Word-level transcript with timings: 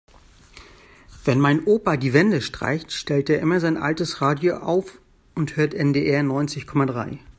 Wenn 1.25 1.39
mein 1.39 1.63
Opa 1.67 1.95
die 1.95 2.11
Wände 2.11 2.41
streicht, 2.41 2.91
stellt 2.91 3.29
er 3.29 3.39
immer 3.39 3.59
sein 3.59 3.77
altes 3.77 4.19
Radio 4.19 4.57
auf 4.57 4.99
und 5.35 5.57
hört 5.57 5.75
NDR 5.75 6.23
neunzig 6.23 6.65
Komma 6.65 6.87
drei. 6.87 7.19